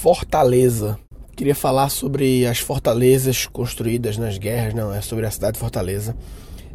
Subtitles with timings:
[0.00, 0.98] Fortaleza.
[1.36, 6.16] Queria falar sobre as fortalezas construídas nas guerras, não, é sobre a cidade de Fortaleza.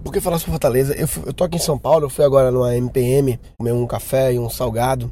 [0.03, 0.93] Por que falar sobre Fortaleza?
[0.93, 4.31] Eu, eu tô aqui em São Paulo, eu fui agora numa MPM, comer um café
[4.31, 5.11] e um salgado.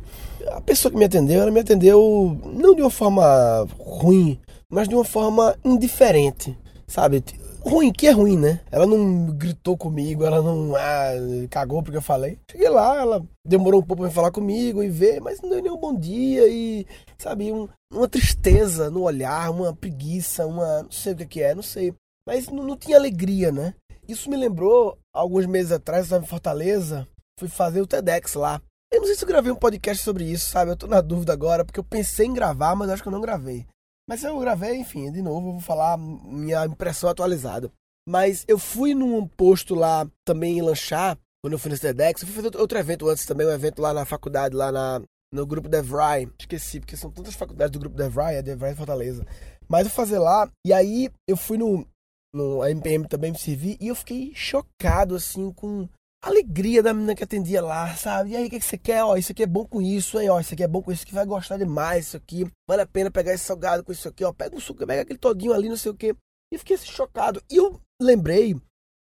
[0.52, 4.40] A pessoa que me atendeu, ela me atendeu não de uma forma ruim,
[4.70, 6.56] mas de uma forma indiferente,
[6.86, 7.24] sabe?
[7.64, 8.62] Ruim, que é ruim, né?
[8.72, 11.12] Ela não gritou comigo, ela não ah,
[11.50, 12.38] cagou porque eu falei.
[12.52, 15.80] Cheguei lá, ela demorou um pouco pra falar comigo e ver, mas não deu nenhum
[15.80, 16.86] bom dia e,
[17.18, 20.84] sabe, um, uma tristeza no olhar, uma preguiça, uma.
[20.84, 21.94] não sei o que, que é, não sei.
[22.28, 23.74] Mas não, não tinha alegria, né?
[24.08, 27.08] Isso me lembrou, alguns meses atrás, estava em Fortaleza,
[27.40, 28.62] fui fazer o TEDx lá.
[28.92, 30.70] Eu não sei se eu gravei um podcast sobre isso, sabe?
[30.70, 33.22] Eu tô na dúvida agora, porque eu pensei em gravar, mas acho que eu não
[33.22, 33.66] gravei.
[34.08, 37.72] Mas eu gravei, enfim, de novo, eu vou falar minha impressão atualizada.
[38.08, 42.22] Mas eu fui num posto lá também lanchar, quando eu fui no TEDx.
[42.22, 45.46] Eu fui fazer outro evento antes também, um evento lá na faculdade, lá na, no
[45.46, 46.32] grupo DeVry.
[46.38, 49.26] Esqueci, porque são tantas faculdades do grupo DeVry, é DeVry Fortaleza.
[49.70, 51.88] Mas eu fazer lá, e aí eu fui no,
[52.34, 55.88] no MPM também me servir, e eu fiquei chocado, assim, com
[56.24, 58.32] alegria da menina que atendia lá, sabe?
[58.32, 59.04] E aí, o que, que você quer?
[59.04, 60.30] Ó, isso aqui é bom com isso, hein?
[60.30, 62.50] Ó, isso aqui é bom com isso, que vai gostar demais, isso aqui.
[62.68, 64.32] Vale a pena pegar esse salgado com isso aqui, ó.
[64.32, 66.16] Pega um suco, pega aquele todinho ali, não sei o quê.
[66.52, 67.44] E fiquei assim, chocado.
[67.52, 68.56] E eu lembrei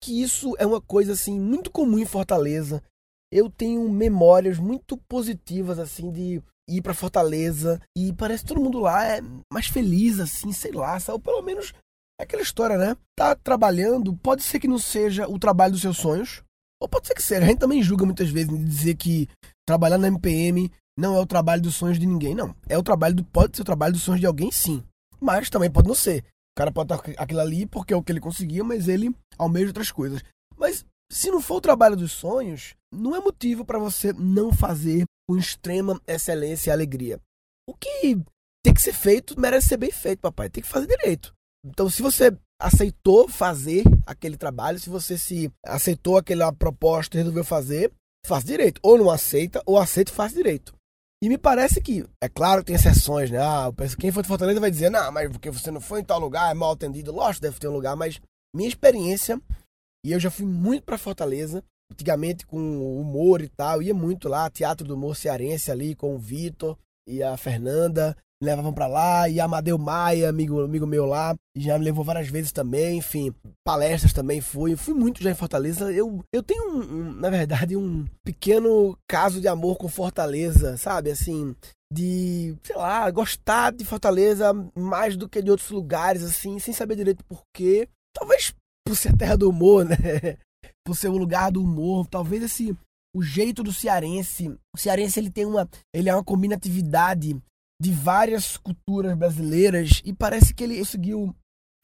[0.03, 2.83] que isso é uma coisa, assim, muito comum em Fortaleza.
[3.31, 7.81] Eu tenho memórias muito positivas, assim, de ir para Fortaleza.
[7.97, 11.13] E parece que todo mundo lá é mais feliz, assim, sei lá, sabe?
[11.15, 11.73] Ou pelo menos
[12.19, 12.97] é aquela história, né?
[13.15, 16.43] Tá trabalhando, pode ser que não seja o trabalho dos seus sonhos,
[16.81, 17.43] ou pode ser que seja.
[17.43, 19.27] A gente também julga muitas vezes dizer que
[19.65, 22.33] trabalhar na MPM não é o trabalho dos sonhos de ninguém.
[22.33, 22.55] Não.
[22.67, 23.23] É o trabalho do.
[23.23, 24.83] Pode ser o trabalho dos sonhos de alguém, sim.
[25.19, 26.21] Mas também pode não ser.
[26.21, 29.67] O cara pode estar aquilo ali porque é o que ele conseguia, mas ele almeja
[29.67, 30.23] outras coisas.
[30.57, 35.05] Mas se não for o trabalho dos sonhos, não é motivo para você não fazer
[35.29, 37.19] com extrema excelência e alegria.
[37.69, 38.17] O que
[38.63, 40.49] tem que ser feito merece ser bem feito, papai.
[40.49, 41.33] Tem que fazer direito.
[41.65, 47.43] Então, se você aceitou fazer aquele trabalho, se você se aceitou aquela proposta e resolveu
[47.43, 47.91] fazer,
[48.25, 48.79] faz direito.
[48.83, 50.73] Ou não aceita, ou aceita e faz direito.
[51.23, 53.39] E me parece que, é claro que tem exceções, né?
[53.39, 56.19] Ah, quem for de Fortaleza vai dizer, não, mas porque você não foi em tal
[56.19, 57.11] lugar, é mal atendido.
[57.11, 58.21] Lógico, deve ter um lugar, mas
[58.55, 59.41] minha experiência,
[60.05, 62.59] e eu já fui muito para Fortaleza, antigamente com
[62.99, 67.23] humor e tal, ia muito lá, Teatro do Humor Cearense ali, com o Vitor e
[67.23, 71.85] a Fernanda, me levavam para lá, e Amadeu Maia, amigo, amigo meu lá, já me
[71.85, 73.33] levou várias vezes também, enfim,
[73.65, 75.91] palestras também fui, fui muito já em Fortaleza.
[75.91, 81.09] Eu, eu tenho, um, um, na verdade, um pequeno caso de amor com Fortaleza, sabe?
[81.09, 81.55] Assim,
[81.91, 86.95] de, sei lá, gostar de Fortaleza mais do que de outros lugares, assim, sem saber
[86.95, 87.87] direito por quê.
[88.13, 88.53] Talvez
[88.85, 90.37] por ser a terra do humor, né?
[90.85, 92.75] por ser o lugar do humor, talvez esse
[93.15, 94.55] o jeito do cearense.
[94.73, 97.35] O cearense ele tem uma, ele é uma combinatividade
[97.81, 101.35] de várias culturas brasileiras e parece que ele conseguiu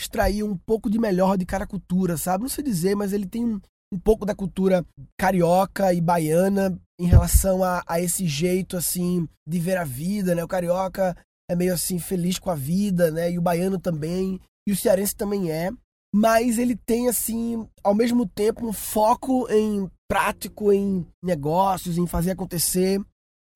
[0.02, 2.44] extrair um pouco de melhor de cada cultura, sabe?
[2.44, 3.62] Não sei dizer, mas ele tem um,
[3.94, 4.86] um pouco da cultura
[5.18, 10.44] carioca e baiana em relação a, a esse jeito assim de ver a vida, né?
[10.44, 11.16] O carioca
[11.50, 13.32] é meio assim feliz com a vida, né?
[13.32, 15.72] E o baiano também, e o cearense também é,
[16.14, 22.32] mas ele tem assim, ao mesmo tempo um foco em prático em negócios, em fazer
[22.32, 23.00] acontecer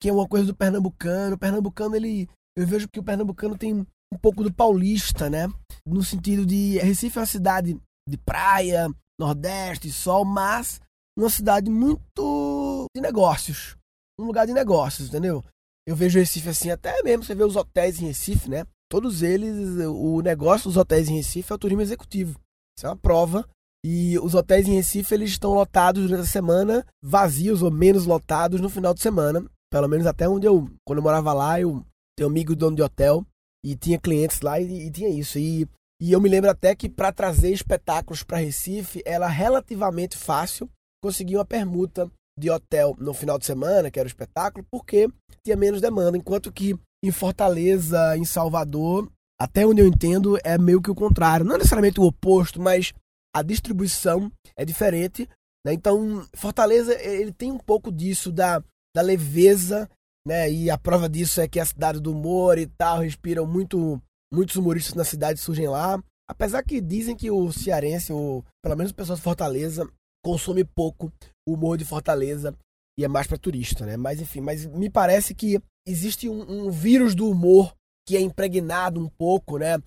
[0.00, 1.34] que é uma coisa do pernambucano.
[1.34, 2.28] O pernambucano, ele.
[2.56, 3.74] Eu vejo que o pernambucano tem
[4.12, 5.48] um pouco do paulista, né?
[5.86, 6.78] No sentido de.
[6.78, 7.78] Recife é uma cidade
[8.08, 8.88] de praia,
[9.18, 10.80] nordeste, sol, mas
[11.18, 13.76] uma cidade muito de negócios.
[14.18, 15.44] Um lugar de negócios, entendeu?
[15.86, 18.64] Eu vejo Recife assim, até mesmo você vê os hotéis em Recife, né?
[18.90, 22.38] Todos eles, o negócio dos hotéis em Recife é o turismo executivo.
[22.76, 23.48] Isso é uma prova.
[23.84, 28.60] E os hotéis em Recife, eles estão lotados durante a semana, vazios ou menos lotados
[28.60, 29.44] no final de semana.
[29.70, 31.84] Pelo menos até onde eu, quando eu morava lá, eu
[32.16, 33.24] tenho amigo dono de hotel
[33.64, 35.38] e tinha clientes lá e, e tinha isso.
[35.38, 35.68] E,
[36.00, 40.68] e eu me lembro até que para trazer espetáculos para Recife era relativamente fácil
[41.02, 45.08] conseguir uma permuta de hotel no final de semana, que era o espetáculo, porque
[45.44, 46.16] tinha menos demanda.
[46.16, 49.10] Enquanto que em Fortaleza, em Salvador,
[49.40, 51.44] até onde eu entendo, é meio que o contrário.
[51.44, 52.92] Não necessariamente o oposto, mas
[53.34, 55.28] a distribuição é diferente.
[55.64, 55.72] Né?
[55.72, 58.62] Então, Fortaleza ele tem um pouco disso da
[58.98, 59.88] da leveza,
[60.26, 60.50] né?
[60.50, 64.02] E a prova disso é que a cidade do humor e tal respiram muito,
[64.34, 66.02] muitos humoristas na cidade surgem lá.
[66.28, 69.88] Apesar que dizem que o cearense, ou pelo menos o pessoal de Fortaleza,
[70.24, 71.12] consome pouco
[71.48, 72.52] o humor de Fortaleza
[72.98, 73.96] e é mais para turista, né?
[73.96, 77.72] Mas enfim, mas me parece que existe um, um, vírus do humor
[78.06, 79.78] que é impregnado um pouco, né?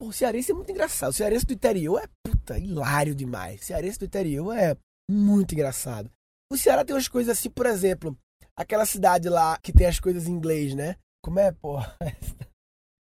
[0.00, 1.10] o cearense é muito engraçado.
[1.10, 3.60] O cearense do interior é puta, hilário demais.
[3.60, 4.76] O cearense do interior é
[5.10, 6.10] muito engraçado.
[6.52, 8.16] O Ceará tem umas coisas assim, por exemplo,
[8.56, 10.96] aquela cidade lá que tem as coisas em inglês, né?
[11.22, 11.96] Como é, porra?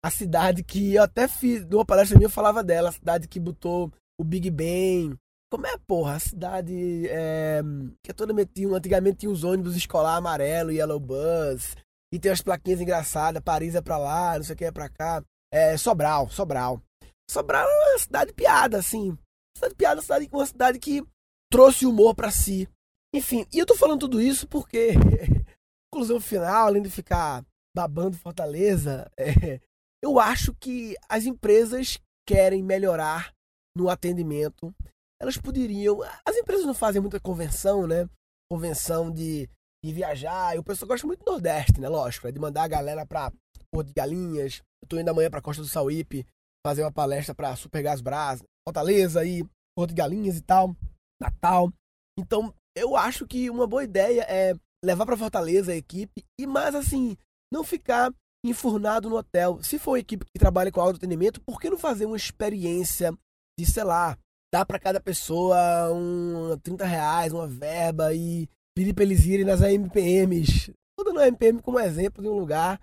[0.05, 3.41] a cidade que eu até fiz, numa palestra minha eu falava dela, a cidade que
[3.41, 5.17] botou o Big Ben.
[5.51, 6.15] Como é, porra?
[6.15, 7.61] A cidade é,
[8.03, 11.77] que é toda tinha, antigamente tinha os ônibus escolar amarelo, Yellow Bus,
[12.13, 14.89] e tem as plaquinhas engraçadas, Paris é pra lá, não sei o que é pra
[14.89, 15.23] cá.
[15.53, 16.83] É Sobral, Sobral.
[17.31, 19.17] Sobral é uma cidade piada, assim.
[19.57, 20.01] Cidade piada,
[20.33, 21.03] uma cidade que
[21.51, 22.69] trouxe humor para si.
[23.15, 24.93] Enfim, e eu tô falando tudo isso porque,
[25.93, 27.45] conclusão final, além de ficar
[27.77, 29.61] babando Fortaleza, é,
[30.03, 33.33] eu acho que as empresas querem melhorar
[33.77, 34.75] no atendimento.
[35.21, 36.01] Elas poderiam.
[36.27, 38.09] As empresas não fazem muita convenção, né?
[38.51, 39.49] Convenção de,
[39.85, 40.55] de viajar.
[40.55, 41.89] E o pessoal gosta muito do Nordeste, né?
[41.89, 43.33] Lógico, é de mandar a galera pra
[43.71, 44.63] Porto de Galinhas.
[44.83, 46.27] Eu tô indo amanhã pra Costa do Sauípe
[46.67, 49.45] fazer uma palestra pra Supergás Brás, Fortaleza e
[49.77, 50.77] Porto de Galinhas e tal,
[51.21, 51.73] Natal.
[52.19, 54.55] Então, eu acho que uma boa ideia é
[54.85, 57.17] levar para Fortaleza a equipe e mais assim,
[57.53, 58.13] não ficar
[58.45, 59.63] enfurnado no hotel.
[59.63, 63.13] Se for uma equipe que trabalha com autoatendimento, por que não fazer uma experiência
[63.59, 64.19] de, sei lá,
[64.53, 65.57] dar para cada pessoa
[65.93, 70.73] um 30 reais, uma verba e pedir para eles irem nas AMPMs.
[70.99, 72.81] Tudo na AMPM como exemplo de um lugar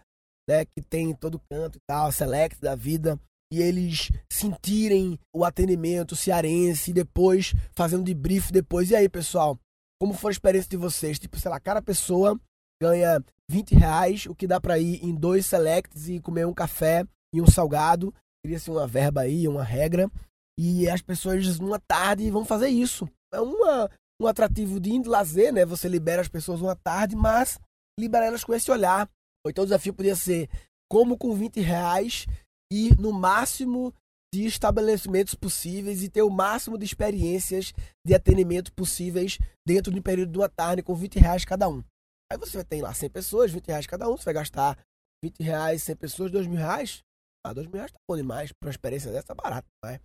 [0.49, 3.19] né, que tem todo canto e tal, select da vida
[3.51, 8.91] e eles sentirem o atendimento cearense e depois fazendo debrief depois.
[8.91, 9.59] E aí, pessoal,
[9.99, 11.19] como foi a experiência de vocês?
[11.19, 12.39] Tipo, sei lá, cada pessoa
[12.81, 17.05] ganha 20 reais, o que dá para ir em dois selects e comer um café
[17.33, 18.13] e um salgado.
[18.43, 20.09] Queria ser uma verba aí, uma regra.
[20.57, 23.07] E as pessoas numa tarde vão fazer isso.
[23.33, 23.89] É uma,
[24.21, 25.65] um atrativo de lazer, né?
[25.65, 27.59] Você libera as pessoas uma tarde, mas
[27.99, 29.09] libera elas com esse olhar.
[29.45, 30.49] Então o desafio podia ser
[30.89, 32.25] como com 20 reais
[32.71, 33.93] ir no máximo
[34.33, 37.73] de estabelecimentos possíveis e ter o máximo de experiências
[38.05, 41.83] de atendimento possíveis dentro de um período de uma tarde com 20 reais cada um.
[42.31, 44.77] Aí você tem lá 100 pessoas, 20 reais cada um, você vai gastar
[45.23, 47.01] 20 reais, 100 pessoas, 2 mil reais.
[47.45, 49.99] Ah, 2 mil reais tá bom demais, para uma experiência dessa tá barato, né?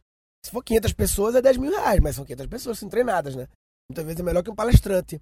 [0.44, 3.48] Se for 500 pessoas é 10 mil reais, mas são 500 pessoas sem treinadas, né?
[3.90, 5.20] Muitas vezes é melhor que um palestrante.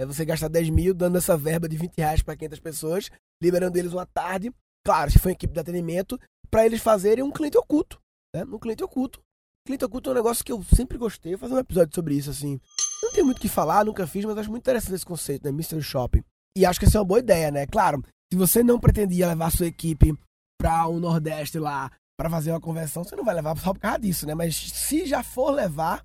[0.00, 3.10] É você gastar 10 mil dando essa verba de 20 reais para 500 pessoas,
[3.42, 4.52] liberando eles uma tarde.
[4.84, 6.18] Claro, se for equipe de atendimento,
[6.50, 8.00] para eles fazerem um cliente oculto,
[8.34, 8.44] né?
[8.44, 9.20] Um cliente oculto.
[9.66, 11.36] Cliente oculto é um negócio que eu sempre gostei.
[11.36, 12.60] Fazer um episódio sobre isso, assim.
[13.02, 15.52] Não tem muito o que falar, nunca fiz, mas acho muito interessante esse conceito, né?
[15.52, 16.22] Mystery Shopping.
[16.56, 17.66] E acho que essa é uma boa ideia, né?
[17.66, 20.14] Claro, se você não pretendia levar sua equipe
[20.60, 23.98] para o Nordeste lá para fazer uma conversão, você não vai levar só por causa
[24.00, 24.34] disso, né?
[24.34, 26.04] Mas se já for levar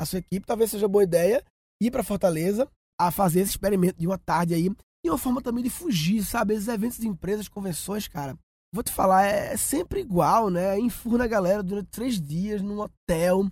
[0.00, 1.42] a sua equipe, talvez seja boa ideia
[1.82, 2.68] ir para Fortaleza
[2.98, 4.70] a fazer esse experimento de uma tarde aí.
[5.04, 6.54] E uma forma também de fugir, sabe?
[6.54, 8.36] Esses eventos de empresas, convenções, cara
[8.76, 10.78] vou te falar, é sempre igual, né?
[10.78, 13.50] Enfurna a galera durante três dias num hotel.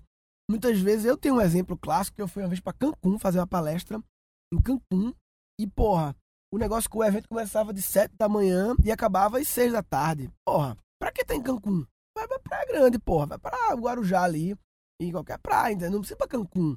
[0.48, 3.38] Muitas vezes eu tenho um exemplo clássico que eu fui uma vez para Cancún fazer
[3.38, 3.98] uma palestra
[4.52, 5.14] em Cancún
[5.58, 6.14] e porra,
[6.52, 9.82] o negócio que o evento começava de sete da manhã e acabava às seis da
[9.82, 10.30] tarde.
[10.46, 11.86] Porra, pra que tá em Cancún?
[12.16, 14.54] Vai pra Praia Grande, porra, vai pra Guarujá ali,
[15.00, 15.92] em qualquer praia, entendeu?
[15.92, 16.76] Não precisa pra Cancún.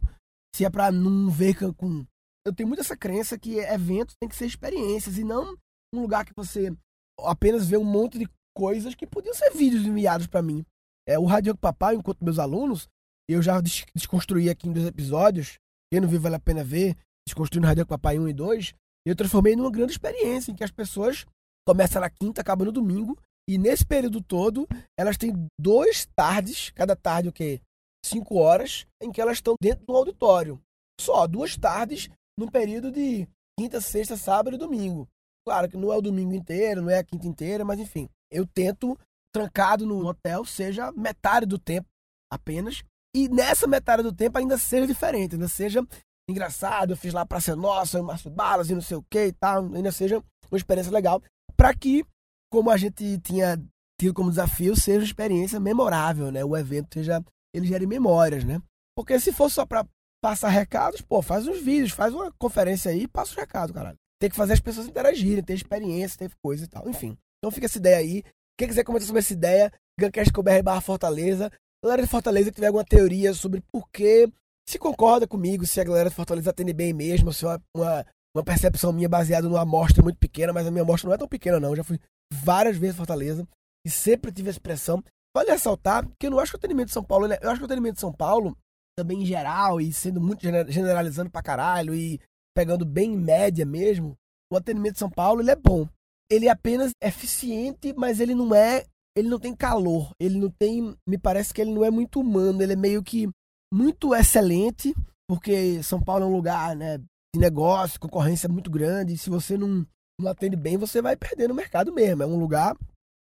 [0.55, 2.07] Se é pra não ver Cancún.
[2.45, 5.57] Eu tenho muito essa crença que eventos tem que ser experiências e não
[5.93, 6.73] um lugar que você
[7.19, 10.65] apenas vê um monte de coisas que podiam ser vídeos enviados para mim.
[11.07, 12.89] É, o Rádio Papai, enquanto meus alunos,
[13.29, 13.61] eu já
[13.93, 15.59] desconstruí aqui em dois episódios.
[15.91, 16.97] Quem não viu, vale a pena ver.
[17.27, 18.73] Desconstruindo Rádio Papai 1 e 2.
[19.05, 21.23] Eu transformei numa grande experiência em que as pessoas
[21.67, 23.15] começam na quinta, acabam no domingo.
[23.47, 24.67] E nesse período todo,
[24.99, 27.61] elas têm duas tardes, cada tarde o quê?
[28.03, 30.59] Cinco horas, em que elas estão dentro do auditório.
[30.99, 33.27] Só duas tardes num período de
[33.57, 35.07] quinta, sexta, sábado e domingo.
[35.45, 38.45] Claro que não é o domingo inteiro, não é a quinta inteira, mas enfim eu
[38.45, 38.97] tento,
[39.33, 41.87] trancado no hotel, seja metade do tempo
[42.31, 42.83] apenas.
[43.15, 45.85] E nessa metade do tempo ainda seja diferente, ainda seja
[46.29, 49.31] engraçado, eu fiz lá pra ser nossa, Márcio Balas e não sei o que e
[49.31, 51.21] tal, ainda seja uma experiência legal,
[51.55, 52.05] para que,
[52.51, 53.57] como a gente tinha
[53.99, 56.43] tido como desafio, seja uma experiência memorável, né?
[56.43, 58.61] O evento seja, ele gere memórias, né?
[58.95, 59.85] Porque se for só pra
[60.21, 63.97] passar recados, pô, faz uns vídeos, faz uma conferência aí e passa os recados, caralho.
[64.19, 67.17] Tem que fazer as pessoas interagirem, ter experiência, ter coisa e tal, enfim.
[67.47, 68.23] Então fica essa ideia aí.
[68.59, 71.49] Quem quiser comentar sobre essa ideia, gancast.com.br barra Fortaleza.
[71.81, 74.29] Galera de Fortaleza que tiver alguma teoria sobre por que,
[74.67, 78.43] se concorda comigo, se a galera de Fortaleza atende bem mesmo, se é uma, uma,
[78.43, 81.59] percepção minha baseada numa amostra muito pequena, mas a minha amostra não é tão pequena
[81.59, 81.69] não.
[81.69, 81.99] Eu já fui
[82.33, 83.47] várias vezes Fortaleza
[83.85, 85.01] e sempre tive essa expressão.
[85.33, 87.63] Vale ressaltar que eu não acho que o atendimento de São Paulo, eu acho que
[87.63, 88.57] o atendimento de São Paulo,
[88.97, 92.19] também em geral, e sendo muito generalizando pra caralho, e
[92.53, 94.17] pegando bem em média mesmo,
[94.51, 95.87] o atendimento de São Paulo ele é bom
[96.29, 98.85] ele é apenas eficiente, mas ele não é.
[99.15, 100.11] Ele não tem calor.
[100.19, 100.95] Ele não tem.
[101.07, 102.61] Me parece que ele não é muito humano.
[102.61, 103.29] Ele é meio que
[103.73, 104.95] muito excelente,
[105.27, 109.17] porque São Paulo é um lugar né, de negócio, concorrência muito grande.
[109.17, 109.85] Se você não,
[110.19, 112.23] não atende bem, você vai perder no mercado mesmo.
[112.23, 112.75] É um lugar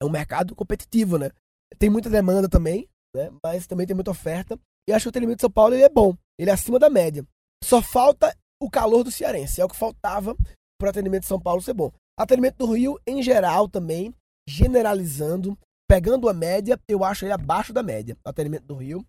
[0.01, 1.29] é um mercado competitivo, né?
[1.77, 3.31] Tem muita demanda também, né?
[3.43, 4.59] Mas também tem muita oferta.
[4.89, 6.89] E acho que o atendimento de São Paulo ele é bom, ele é acima da
[6.89, 7.23] média.
[7.63, 10.35] Só falta o calor do cearense, é o que faltava
[10.79, 11.91] para o atendimento de São Paulo ser bom.
[12.17, 14.13] Atendimento do Rio, em geral, também,
[14.47, 15.57] generalizando,
[15.89, 19.05] pegando a média, eu acho ele abaixo da média, atendimento do Rio.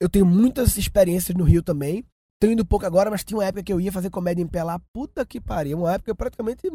[0.00, 2.04] Eu tenho muitas experiências no Rio também.
[2.40, 4.62] Tô indo pouco agora, mas tinha uma época que eu ia fazer comédia em pé
[4.64, 4.80] lá.
[4.94, 5.78] Puta que pariu.
[5.78, 6.66] Uma época que eu praticamente.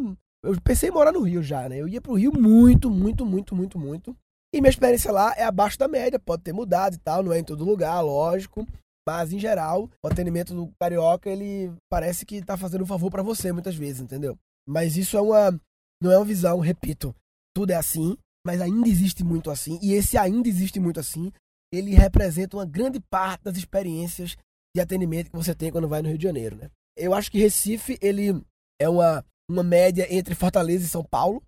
[0.44, 1.78] Eu pensei em morar no Rio já, né?
[1.78, 4.16] Eu ia pro Rio muito, muito, muito, muito, muito.
[4.54, 7.40] E minha experiência lá é abaixo da média, pode ter mudado e tal, não é
[7.40, 8.66] em todo lugar, lógico.
[9.08, 13.24] Mas, em geral, o atendimento do carioca, ele parece que tá fazendo um favor para
[13.24, 14.38] você muitas vezes, entendeu?
[14.68, 15.60] Mas isso é uma.
[16.02, 17.16] Não é uma visão, repito.
[17.56, 19.80] Tudo é assim, mas ainda existe muito assim.
[19.82, 21.32] E esse ainda existe muito assim,
[21.74, 24.36] ele representa uma grande parte das experiências
[24.76, 26.70] de atendimento que você tem quando vai no Rio de Janeiro, né?
[26.98, 28.42] Eu acho que Recife, ele
[28.80, 31.42] é uma, uma média entre Fortaleza e São Paulo,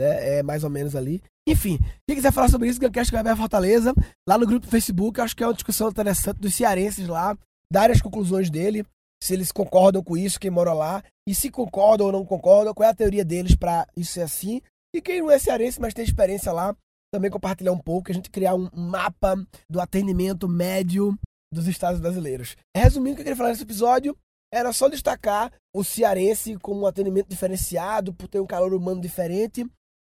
[0.00, 0.38] né?
[0.38, 1.22] É mais ou menos ali.
[1.48, 3.94] Enfim, quem quiser falar sobre isso, Gancast ver Fortaleza,
[4.28, 7.36] lá no grupo do Facebook, acho que é uma discussão interessante dos cearenses lá,
[7.72, 8.84] dar as conclusões dele,
[9.22, 12.86] se eles concordam com isso, quem mora lá, e se concordam ou não concordam, qual
[12.86, 14.60] é a teoria deles para isso ser assim.
[14.94, 16.76] E quem não é cearense, mas tem experiência lá,
[17.12, 19.36] também compartilhar um pouco, a gente criar um mapa
[19.68, 21.18] do atendimento médio
[21.52, 22.56] dos estados brasileiros.
[22.76, 24.16] Resumindo o que eu queria falar nesse episódio,
[24.52, 29.66] era só destacar o cearense como um atendimento diferenciado, por ter um calor humano diferente,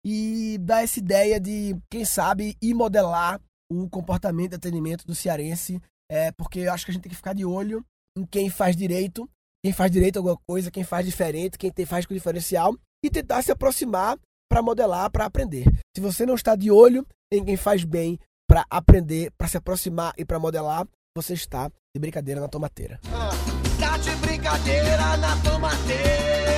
[0.05, 3.39] e dar essa ideia de, quem sabe, ir modelar
[3.71, 7.15] o comportamento de atendimento do cearense, é, porque eu acho que a gente tem que
[7.15, 7.85] ficar de olho
[8.17, 9.29] em quem faz direito,
[9.63, 13.41] quem faz direito alguma coisa, quem faz diferente, quem tem, faz com diferencial, e tentar
[13.41, 14.17] se aproximar
[14.49, 15.65] para modelar, para aprender.
[15.95, 20.13] Se você não está de olho em quem faz bem para aprender, para se aproximar
[20.17, 22.99] e para modelar, você está de brincadeira na tomateira.
[23.07, 23.31] Ah,
[23.79, 26.51] tá de brincadeira na tomateira.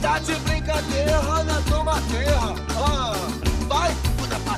[0.00, 2.40] Tá de brincadeira na tomateira.
[2.76, 3.12] Ah,
[3.68, 4.06] vai.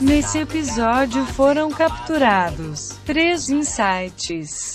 [0.01, 4.68] Nesse episódio foram capturados três insights.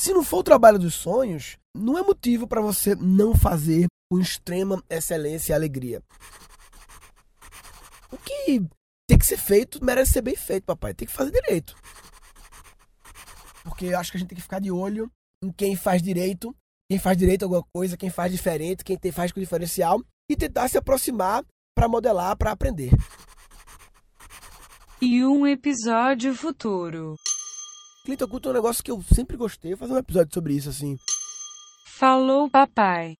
[0.00, 4.18] Se não for o trabalho dos sonhos, não é motivo para você não fazer com
[4.18, 6.02] extrema excelência e alegria.
[8.10, 8.66] O que
[9.06, 10.94] tem que ser feito merece ser bem feito, papai.
[10.94, 11.76] Tem que fazer direito.
[13.62, 15.12] Porque eu acho que a gente tem que ficar de olho
[15.44, 16.56] em quem faz direito
[16.90, 20.66] quem faz direito a alguma coisa, quem faz diferente, quem faz com diferencial e tentar
[20.66, 21.44] se aproximar
[21.76, 22.90] para modelar, para aprender.
[25.00, 27.14] E um episódio futuro.
[28.04, 29.72] Clinton Culto é um negócio que eu sempre gostei.
[29.72, 30.96] Vou fazer um episódio sobre isso assim.
[31.86, 33.16] Falou, papai.